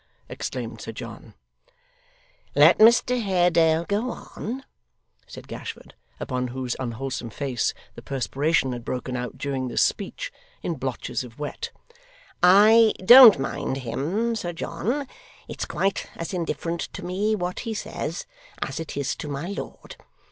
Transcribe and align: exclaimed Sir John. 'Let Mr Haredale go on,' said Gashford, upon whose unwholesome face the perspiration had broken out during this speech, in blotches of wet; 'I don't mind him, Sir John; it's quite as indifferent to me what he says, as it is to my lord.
exclaimed 0.29 0.81
Sir 0.81 0.91
John. 0.93 1.35
'Let 2.55 2.79
Mr 2.79 3.21
Haredale 3.21 3.85
go 3.85 4.09
on,' 4.09 4.65
said 5.27 5.47
Gashford, 5.47 5.93
upon 6.19 6.47
whose 6.47 6.75
unwholesome 6.79 7.29
face 7.29 7.75
the 7.93 8.01
perspiration 8.01 8.71
had 8.71 8.83
broken 8.83 9.15
out 9.15 9.37
during 9.37 9.67
this 9.67 9.83
speech, 9.83 10.33
in 10.63 10.73
blotches 10.73 11.23
of 11.23 11.37
wet; 11.37 11.69
'I 12.41 12.93
don't 13.05 13.37
mind 13.37 13.77
him, 13.85 14.35
Sir 14.35 14.53
John; 14.53 15.07
it's 15.47 15.65
quite 15.65 16.07
as 16.15 16.33
indifferent 16.33 16.81
to 16.93 17.05
me 17.05 17.35
what 17.35 17.59
he 17.59 17.75
says, 17.75 18.25
as 18.59 18.79
it 18.79 18.97
is 18.97 19.15
to 19.17 19.27
my 19.27 19.49
lord. 19.49 19.97